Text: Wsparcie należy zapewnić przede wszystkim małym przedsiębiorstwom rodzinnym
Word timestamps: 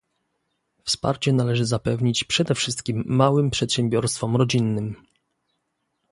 Wsparcie 0.83 1.33
należy 1.33 1.65
zapewnić 1.65 2.23
przede 2.23 2.55
wszystkim 2.55 3.03
małym 3.05 3.51
przedsiębiorstwom 3.51 4.35
rodzinnym 4.35 4.95